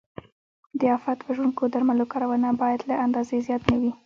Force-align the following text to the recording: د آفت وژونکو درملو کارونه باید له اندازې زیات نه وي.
د 0.79 0.81
آفت 0.97 1.19
وژونکو 1.27 1.63
درملو 1.73 2.05
کارونه 2.13 2.49
باید 2.61 2.81
له 2.89 2.95
اندازې 3.05 3.35
زیات 3.47 3.63
نه 3.71 3.77
وي. 3.81 3.91